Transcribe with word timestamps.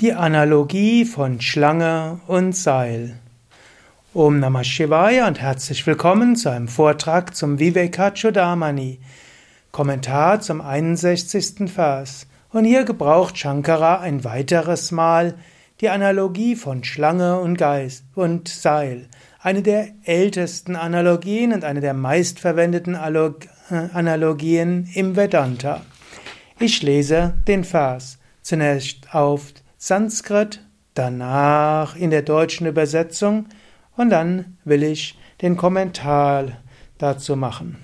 Die 0.00 0.12
Analogie 0.12 1.04
von 1.04 1.40
Schlange 1.40 2.18
und 2.26 2.56
Seil. 2.56 3.14
Om 4.12 4.40
Namah 4.40 4.64
Shivaya 4.64 5.28
und 5.28 5.40
herzlich 5.40 5.86
willkommen 5.86 6.34
zu 6.34 6.48
einem 6.48 6.66
Vortrag 6.66 7.36
zum 7.36 7.60
Vivekachudamani, 7.60 8.98
Kommentar 9.70 10.40
zum 10.40 10.60
61. 10.60 11.70
Vers. 11.72 12.26
Und 12.50 12.64
hier 12.64 12.82
gebraucht 12.82 13.38
Shankara 13.38 14.00
ein 14.00 14.24
weiteres 14.24 14.90
Mal 14.90 15.36
die 15.80 15.90
Analogie 15.90 16.56
von 16.56 16.82
Schlange 16.82 17.38
und 17.38 17.56
Geist 17.56 18.02
und 18.16 18.48
Seil, 18.48 19.06
eine 19.38 19.62
der 19.62 19.90
ältesten 20.02 20.74
Analogien 20.74 21.52
und 21.52 21.62
eine 21.62 21.80
der 21.80 21.94
meistverwendeten 21.94 22.94
äh, 22.94 23.76
Analogien 23.92 24.90
im 24.92 25.14
Vedanta. 25.14 25.82
Ich 26.58 26.82
lese 26.82 27.34
den 27.46 27.62
Vers 27.62 28.18
zunächst 28.42 29.14
auf 29.14 29.52
Sanskrit, 29.86 30.60
danach 30.94 31.94
in 31.94 32.08
der 32.08 32.22
deutschen 32.22 32.66
Übersetzung 32.66 33.50
und 33.98 34.08
dann 34.08 34.56
will 34.64 34.82
ich 34.82 35.18
den 35.42 35.58
Kommentar 35.58 36.46
dazu 36.96 37.36
machen. 37.36 37.76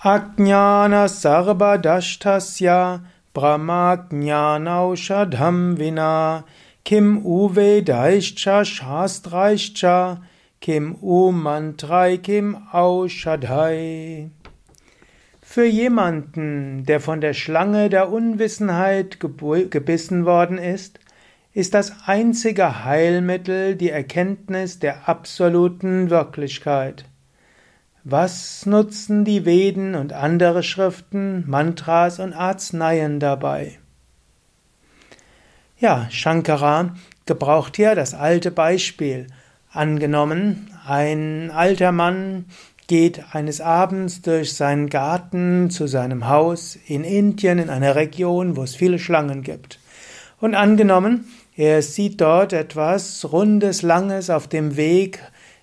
Ajnana 0.00 1.08
sarvadashtasya 1.08 3.02
brahmajnanaushadham 3.34 5.80
vina 5.80 6.44
kim 6.84 7.26
uvedaischa 7.26 8.64
shastraischa 8.64 10.20
kim 10.60 10.94
umantrai 10.94 12.18
kim 12.18 12.56
aushadhai 12.70 14.30
für 15.50 15.66
jemanden, 15.66 16.84
der 16.84 17.00
von 17.00 17.20
der 17.20 17.34
Schlange 17.34 17.88
der 17.88 18.12
Unwissenheit 18.12 19.18
gebissen 19.18 20.24
worden 20.24 20.58
ist, 20.58 21.00
ist 21.52 21.74
das 21.74 21.92
einzige 22.06 22.84
Heilmittel 22.84 23.74
die 23.74 23.90
Erkenntnis 23.90 24.78
der 24.78 25.08
absoluten 25.08 26.08
Wirklichkeit. 26.08 27.04
Was 28.04 28.64
nutzen 28.64 29.24
die 29.24 29.44
Veden 29.44 29.96
und 29.96 30.12
andere 30.12 30.62
Schriften, 30.62 31.42
Mantras 31.50 32.20
und 32.20 32.32
Arzneien 32.32 33.18
dabei? 33.18 33.80
Ja, 35.80 36.06
Shankara 36.10 36.94
gebraucht 37.26 37.74
hier 37.74 37.96
das 37.96 38.14
alte 38.14 38.52
Beispiel. 38.52 39.26
Angenommen, 39.72 40.70
ein 40.86 41.50
alter 41.50 41.90
Mann 41.90 42.44
geht 42.90 43.22
eines 43.36 43.60
Abends 43.60 44.20
durch 44.20 44.54
seinen 44.54 44.88
Garten 44.88 45.70
zu 45.70 45.86
seinem 45.86 46.26
Haus 46.26 46.76
in 46.88 47.04
Indien, 47.04 47.60
in 47.60 47.70
einer 47.70 47.94
Region, 47.94 48.56
wo 48.56 48.64
es 48.64 48.74
viele 48.74 48.98
Schlangen 48.98 49.44
gibt. 49.44 49.78
Und 50.40 50.56
angenommen, 50.56 51.26
er 51.54 51.82
sieht 51.82 52.20
dort 52.20 52.52
etwas 52.52 53.32
Rundes, 53.32 53.82
Langes 53.82 54.28
auf 54.28 54.48
dem 54.48 54.76
Weg, 54.76 55.20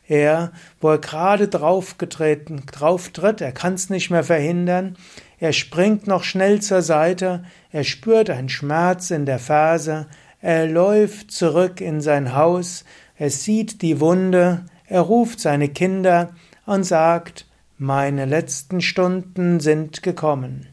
er, 0.07 0.53
wo 0.79 0.91
er 0.91 0.99
gerade 0.99 1.49
draufgetreten, 1.49 2.63
drauf 2.65 3.09
tritt, 3.09 3.41
er 3.41 3.51
kann 3.51 3.73
es 3.73 3.89
nicht 3.89 4.09
mehr 4.09 4.23
verhindern, 4.23 4.95
er 5.37 5.51
springt 5.51 6.07
noch 6.07 6.23
schnell 6.23 6.61
zur 6.61 6.81
Seite, 6.81 7.43
er 7.73 7.83
spürt 7.83 8.29
einen 8.29 8.47
Schmerz 8.47 9.11
in 9.11 9.25
der 9.25 9.39
Ferse, 9.39 10.07
er 10.39 10.65
läuft 10.65 11.31
zurück 11.31 11.81
in 11.81 11.99
sein 11.99 12.33
Haus, 12.33 12.85
er 13.17 13.31
sieht 13.31 13.81
die 13.81 13.99
Wunde, 13.99 14.63
er 14.85 15.01
ruft 15.01 15.41
seine 15.41 15.67
Kinder, 15.67 16.29
und 16.67 16.83
sagt, 16.83 17.47
meine 17.79 18.25
letzten 18.25 18.81
Stunden 18.81 19.59
sind 19.59 20.03
gekommen. 20.03 20.67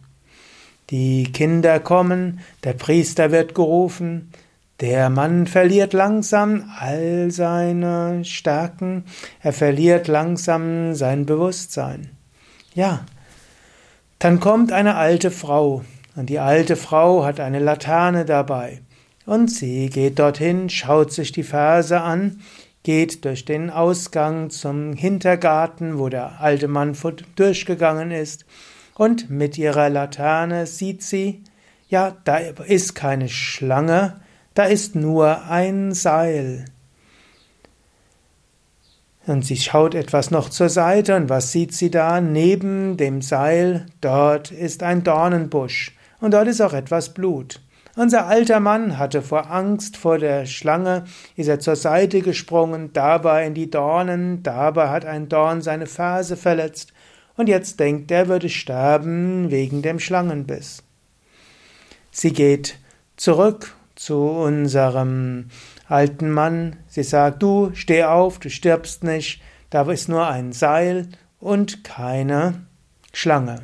Die 0.91 1.33
Kinder 1.33 1.81
kommen, 1.81 2.41
der 2.65 2.75
Priester 2.75 3.31
wird 3.31 3.55
gerufen, 3.55 4.31
der 4.81 5.09
Mann 5.09 5.47
verliert 5.47 5.93
langsam 5.93 6.71
all 6.79 7.31
seine 7.31 8.25
Stärken, 8.25 9.05
er 9.41 9.53
verliert 9.53 10.09
langsam 10.09 10.95
sein 10.95 11.25
Bewusstsein. 11.25 12.11
Ja, 12.75 13.07
dann 14.19 14.41
kommt 14.41 14.73
eine 14.73 14.97
alte 14.97 15.31
Frau, 15.31 15.85
und 16.17 16.29
die 16.29 16.41
alte 16.41 16.77
Frau 16.77 17.25
hat 17.25 17.39
eine 17.39 17.61
Laterne 17.61 18.25
dabei, 18.25 18.81
und 19.27 19.51
sie 19.51 19.89
geht 19.91 20.19
dorthin, 20.19 20.69
schaut 20.69 21.13
sich 21.13 21.31
die 21.33 21.45
Verse 21.45 22.01
an, 22.01 22.41
geht 22.85 23.25
durch 23.25 23.45
den 23.45 23.71
Ausgang 23.71 24.51
zum 24.51 24.93
Hintergarten, 24.93 25.99
wo 25.99 26.09
der 26.09 26.41
alte 26.41 26.69
Mann 26.69 26.97
durchgegangen 27.35 28.13
ist, 28.13 28.45
und 28.95 29.29
mit 29.29 29.59
ihrer 29.59 29.89
Laterne 29.89 30.67
sieht 30.67 31.03
sie, 31.03 31.43
ja, 31.89 32.17
da 32.25 32.37
ist 32.37 32.95
keine 32.95 33.29
Schlange, 33.29 34.21
da 34.55 34.65
ist 34.65 34.95
nur 34.95 35.47
ein 35.49 35.93
Seil. 35.93 36.67
Und 39.27 39.45
sie 39.47 39.57
schaut 39.57 39.95
etwas 39.95 40.31
noch 40.31 40.51
zur 40.51 40.69
Seite, 40.69 41.17
und 41.17 41.31
was 41.31 41.51
sieht 41.51 41.73
sie 41.73 41.91
da? 41.91 42.21
Neben 42.21 42.99
dem 42.99 43.23
Seil, 43.23 43.87
dort 44.03 44.53
ist 44.53 44.83
ein 44.83 45.03
Dornenbusch, 45.03 45.97
und 46.21 46.35
dort 46.35 46.49
ist 46.49 46.61
auch 46.61 46.75
etwas 46.75 47.15
Blut. 47.15 47.64
Unser 47.97 48.27
alter 48.27 48.59
Mann 48.59 48.99
hatte 48.99 49.23
vor 49.23 49.53
Angst 49.53 49.97
vor 49.97 50.19
der 50.19 50.47
Schlange, 50.47 51.05
ist 51.37 51.47
er 51.47 51.61
zur 51.61 51.77
Seite 51.77 52.23
gesprungen, 52.23 52.93
dabei 52.93 53.47
in 53.47 53.55
die 53.55 53.71
Dornen, 53.71 54.43
dabei 54.43 54.89
hat 54.89 55.05
ein 55.05 55.29
Dorn 55.29 55.63
seine 55.63 55.87
Ferse 55.87 56.37
verletzt, 56.37 56.93
und 57.37 57.49
jetzt 57.49 57.79
denkt 57.79 58.11
er 58.11 58.27
würde 58.27 58.49
sterben 58.49 59.51
wegen 59.51 59.83
dem 59.83 60.01
Schlangenbiss. 60.01 60.83
Sie 62.11 62.33
geht 62.33 62.79
zurück 63.17 63.77
zu 63.95 64.19
unserem 64.19 65.47
alten 65.89 66.31
Mann, 66.31 66.77
sie 66.89 67.05
sagt, 67.05 67.45
du 67.45 67.71
steh 67.75 68.03
auf, 68.03 68.41
du 68.41 68.51
stirbst 68.51 69.05
nicht, 69.05 69.41
da 69.71 69.89
ist 69.89 70.09
nur 70.09 70.27
ein 70.27 70.53
Seil 70.53 71.09
und 71.39 71.85
keine 71.85 72.67
Schlange. 73.13 73.63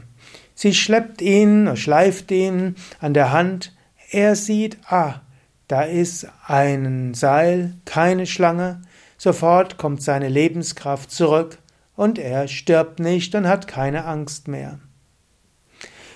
Sie 0.54 0.74
schleppt 0.74 1.20
ihn, 1.20 1.76
schleift 1.76 2.30
ihn 2.30 2.76
an 3.00 3.14
der 3.14 3.32
Hand, 3.32 3.72
er 4.10 4.36
sieht, 4.36 4.78
ah, 4.88 5.20
da 5.68 5.82
ist 5.82 6.26
ein 6.46 7.14
Seil, 7.14 7.74
keine 7.84 8.26
Schlange, 8.26 8.82
sofort 9.16 9.78
kommt 9.78 10.02
seine 10.02 10.28
Lebenskraft 10.28 11.10
zurück 11.10 11.58
und 11.94 12.18
er 12.18 12.48
stirbt 12.48 12.98
nicht 12.98 13.34
und 13.34 13.46
hat 13.46 13.68
keine 13.68 14.04
Angst 14.04 14.48
mehr. 14.48 14.80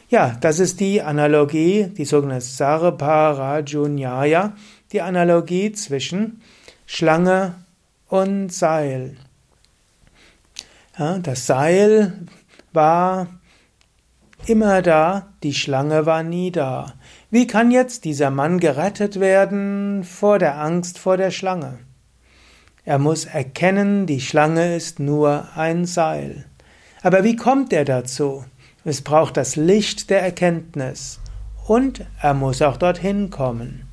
Ja, 0.08 0.36
das 0.40 0.58
ist 0.58 0.80
die 0.80 1.02
Analogie, 1.02 1.84
die 1.84 2.04
sogenannte 2.04 2.44
Sarvarajunyaya, 2.44 4.54
die 4.92 5.00
Analogie 5.00 5.72
zwischen 5.72 6.42
Schlange 6.86 7.54
und 8.08 8.52
Seil. 8.52 9.16
Ja, 10.98 11.18
das 11.18 11.46
Seil 11.46 12.12
war 12.72 13.28
immer 14.48 14.82
da, 14.82 15.34
die 15.42 15.54
Schlange 15.54 16.06
war 16.06 16.22
nie 16.22 16.50
da. 16.50 16.94
Wie 17.30 17.46
kann 17.46 17.70
jetzt 17.70 18.04
dieser 18.04 18.30
Mann 18.30 18.60
gerettet 18.60 19.20
werden 19.20 20.04
vor 20.04 20.38
der 20.38 20.60
Angst 20.60 20.98
vor 20.98 21.16
der 21.16 21.30
Schlange? 21.30 21.78
Er 22.84 22.98
muss 22.98 23.24
erkennen, 23.24 24.06
die 24.06 24.20
Schlange 24.20 24.76
ist 24.76 25.00
nur 25.00 25.48
ein 25.56 25.86
Seil. 25.86 26.44
Aber 27.02 27.24
wie 27.24 27.36
kommt 27.36 27.72
er 27.72 27.84
dazu? 27.84 28.44
Es 28.84 29.00
braucht 29.00 29.36
das 29.36 29.56
Licht 29.56 30.10
der 30.10 30.22
Erkenntnis 30.22 31.20
und 31.66 32.04
er 32.20 32.34
muss 32.34 32.60
auch 32.60 32.76
dorthin 32.76 33.30
kommen. 33.30 33.83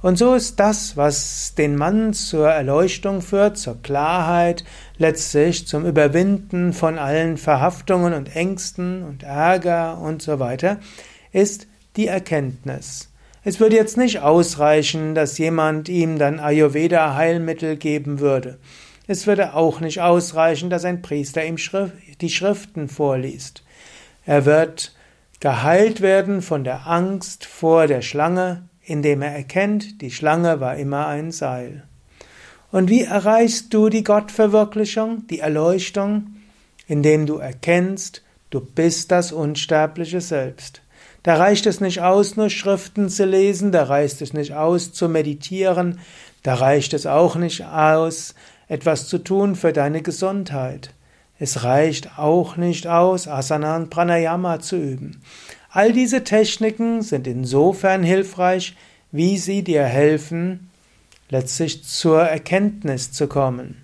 Und 0.00 0.16
so 0.16 0.34
ist 0.34 0.60
das, 0.60 0.96
was 0.96 1.54
den 1.56 1.74
Mann 1.74 2.12
zur 2.12 2.48
Erleuchtung 2.48 3.20
führt, 3.20 3.58
zur 3.58 3.82
Klarheit, 3.82 4.64
letztlich 4.96 5.66
zum 5.66 5.84
Überwinden 5.84 6.72
von 6.72 6.98
allen 6.98 7.36
Verhaftungen 7.36 8.14
und 8.14 8.34
Ängsten 8.36 9.02
und 9.02 9.24
Ärger 9.24 9.98
und 9.98 10.22
so 10.22 10.38
weiter, 10.38 10.78
ist 11.32 11.66
die 11.96 12.06
Erkenntnis. 12.06 13.10
Es 13.42 13.58
würde 13.58 13.74
jetzt 13.74 13.96
nicht 13.96 14.20
ausreichen, 14.20 15.16
dass 15.16 15.38
jemand 15.38 15.88
ihm 15.88 16.18
dann 16.18 16.38
Ayurveda-Heilmittel 16.38 17.76
geben 17.76 18.20
würde. 18.20 18.58
Es 19.08 19.26
würde 19.26 19.54
auch 19.54 19.80
nicht 19.80 20.00
ausreichen, 20.00 20.70
dass 20.70 20.84
ein 20.84 21.02
Priester 21.02 21.44
ihm 21.44 21.56
die 22.20 22.28
Schriften 22.28 22.88
vorliest. 22.88 23.64
Er 24.26 24.44
wird 24.44 24.94
geheilt 25.40 26.02
werden 26.02 26.42
von 26.42 26.62
der 26.62 26.86
Angst 26.86 27.46
vor 27.46 27.86
der 27.86 28.02
Schlange, 28.02 28.68
indem 28.88 29.20
er 29.20 29.32
erkennt, 29.32 30.00
die 30.00 30.10
Schlange 30.10 30.60
war 30.60 30.76
immer 30.76 31.06
ein 31.06 31.30
Seil. 31.30 31.84
Und 32.72 32.88
wie 32.88 33.02
erreichst 33.02 33.72
du 33.74 33.90
die 33.90 34.02
Gottverwirklichung, 34.02 35.26
die 35.26 35.40
Erleuchtung? 35.40 36.36
Indem 36.86 37.26
du 37.26 37.36
erkennst, 37.36 38.22
du 38.48 38.60
bist 38.60 39.10
das 39.10 39.30
unsterbliche 39.30 40.22
Selbst. 40.22 40.80
Da 41.22 41.34
reicht 41.34 41.66
es 41.66 41.82
nicht 41.82 42.00
aus, 42.00 42.36
nur 42.36 42.48
Schriften 42.48 43.10
zu 43.10 43.26
lesen, 43.26 43.72
da 43.72 43.84
reicht 43.84 44.22
es 44.22 44.32
nicht 44.32 44.54
aus, 44.54 44.92
zu 44.92 45.08
meditieren, 45.08 46.00
da 46.42 46.54
reicht 46.54 46.94
es 46.94 47.04
auch 47.04 47.36
nicht 47.36 47.66
aus, 47.66 48.34
etwas 48.68 49.06
zu 49.06 49.18
tun 49.18 49.54
für 49.54 49.74
deine 49.74 50.00
Gesundheit. 50.00 50.94
Es 51.38 51.62
reicht 51.62 52.18
auch 52.18 52.56
nicht 52.56 52.86
aus, 52.86 53.28
Asana 53.28 53.76
und 53.76 53.90
Pranayama 53.90 54.60
zu 54.60 54.76
üben. 54.76 55.20
All 55.70 55.92
diese 55.92 56.24
Techniken 56.24 57.02
sind 57.02 57.26
insofern 57.26 58.02
hilfreich, 58.02 58.74
wie 59.12 59.36
sie 59.36 59.62
dir 59.62 59.84
helfen, 59.84 60.70
letztlich 61.28 61.84
zur 61.84 62.22
Erkenntnis 62.22 63.12
zu 63.12 63.26
kommen. 63.26 63.82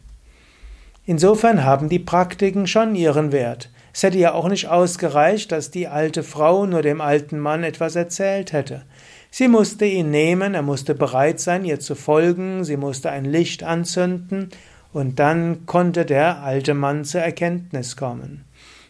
Insofern 1.06 1.64
haben 1.64 1.90
die 1.90 1.98
Praktiken 1.98 2.66
schon 2.66 2.94
ihren 2.94 3.32
Wert. 3.32 3.70
Es 3.92 4.02
hätte 4.02 4.18
ja 4.18 4.32
auch 4.32 4.48
nicht 4.48 4.68
ausgereicht, 4.68 5.52
dass 5.52 5.70
die 5.70 5.86
alte 5.86 6.22
Frau 6.22 6.64
nur 6.66 6.80
dem 6.80 7.00
alten 7.02 7.38
Mann 7.38 7.62
etwas 7.62 7.94
erzählt 7.94 8.52
hätte. 8.52 8.82
Sie 9.30 9.48
musste 9.48 9.84
ihn 9.84 10.10
nehmen, 10.10 10.54
er 10.54 10.62
musste 10.62 10.94
bereit 10.94 11.38
sein, 11.38 11.64
ihr 11.64 11.80
zu 11.80 11.94
folgen, 11.94 12.64
sie 12.64 12.76
musste 12.76 13.10
ein 13.10 13.24
Licht 13.24 13.62
anzünden, 13.62 14.48
und 14.92 15.18
dann 15.18 15.66
konnte 15.66 16.06
der 16.06 16.42
alte 16.42 16.72
Mann 16.72 17.04
zur 17.04 17.20
Erkenntnis 17.20 17.96
kommen. 17.96 18.44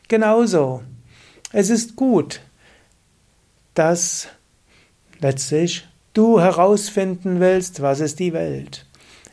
Genauso. 0.06 0.82
Es 1.50 1.70
ist 1.70 1.97
gut, 1.97 2.40
dass 3.75 4.29
letztlich 5.21 5.87
du 6.12 6.41
herausfinden 6.41 7.41
willst, 7.41 7.82
was 7.82 8.00
ist 8.00 8.19
die 8.19 8.32
Welt. 8.32 8.87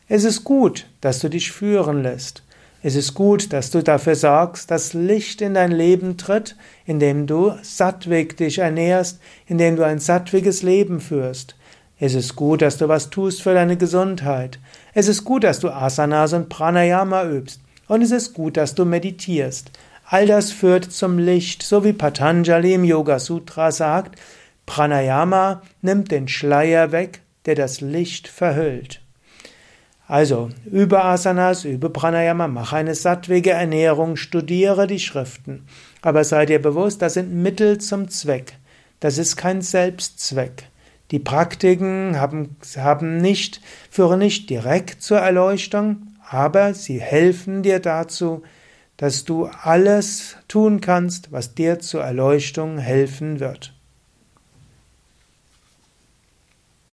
Es 0.07 0.23
ist 0.23 0.43
gut, 0.43 0.87
dass 0.99 1.19
du 1.19 1.29
dich 1.29 1.51
führen 1.51 2.03
lässt. 2.03 2.43
Es 2.83 2.95
ist 2.95 3.13
gut, 3.13 3.53
dass 3.53 3.69
du 3.69 3.83
dafür 3.83 4.15
sorgst, 4.15 4.71
dass 4.71 4.93
Licht 4.93 5.41
in 5.41 5.53
dein 5.53 5.71
Leben 5.71 6.17
tritt, 6.17 6.55
indem 6.85 7.27
du 7.27 7.53
sattwig 7.61 8.35
dich 8.35 8.57
ernährst, 8.57 9.19
indem 9.45 9.75
du 9.75 9.85
ein 9.85 9.99
sattwiges 9.99 10.63
Leben 10.63 10.99
führst. 10.99 11.55
Es 11.99 12.15
ist 12.15 12.35
gut, 12.35 12.63
dass 12.63 12.77
du 12.77 12.87
was 12.87 13.11
tust 13.11 13.43
für 13.43 13.53
deine 13.53 13.77
Gesundheit. 13.77 14.57
Es 14.95 15.07
ist 15.07 15.23
gut, 15.23 15.43
dass 15.43 15.59
du 15.59 15.69
Asanas 15.69 16.33
und 16.33 16.49
Pranayama 16.49 17.25
übst. 17.25 17.61
Und 17.87 18.01
es 18.01 18.09
ist 18.09 18.33
gut, 18.33 18.57
dass 18.57 18.73
du 18.73 18.85
meditierst. 18.85 19.69
All 20.11 20.25
das 20.25 20.51
führt 20.51 20.91
zum 20.91 21.17
Licht, 21.17 21.63
so 21.63 21.85
wie 21.85 21.93
Patanjali 21.93 22.73
im 22.73 22.83
Yoga 22.83 23.17
Sutra 23.17 23.71
sagt, 23.71 24.19
Pranayama 24.65 25.61
nimmt 25.81 26.11
den 26.11 26.27
Schleier 26.27 26.91
weg, 26.91 27.21
der 27.45 27.55
das 27.55 27.79
Licht 27.79 28.27
verhüllt. 28.27 28.99
Also, 30.09 30.49
übe 30.69 31.01
Asanas, 31.01 31.63
übe 31.63 31.89
Pranayama, 31.89 32.49
mach 32.49 32.73
eine 32.73 32.93
sattwige 32.93 33.51
Ernährung, 33.51 34.17
studiere 34.17 34.85
die 34.85 34.99
Schriften. 34.99 35.65
Aber 36.01 36.25
sei 36.25 36.45
dir 36.45 36.61
bewusst, 36.61 37.01
das 37.01 37.13
sind 37.13 37.33
Mittel 37.33 37.77
zum 37.77 38.09
Zweck. 38.09 38.55
Das 38.99 39.17
ist 39.17 39.37
kein 39.37 39.61
Selbstzweck. 39.61 40.65
Die 41.11 41.19
Praktiken 41.19 42.19
haben, 42.19 42.57
haben 42.75 43.15
nicht, 43.15 43.61
führen 43.89 44.19
nicht 44.19 44.49
direkt 44.49 45.01
zur 45.01 45.19
Erleuchtung, 45.19 46.07
aber 46.29 46.73
sie 46.73 46.99
helfen 46.99 47.63
dir 47.63 47.79
dazu, 47.79 48.43
dass 49.01 49.25
du 49.25 49.47
alles 49.47 50.37
tun 50.47 50.79
kannst, 50.79 51.31
was 51.31 51.55
dir 51.55 51.79
zur 51.79 52.03
Erleuchtung 52.03 52.77
helfen 52.77 53.39
wird. 53.39 53.73